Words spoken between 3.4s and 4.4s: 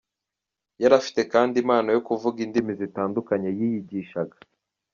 yiyigishaga.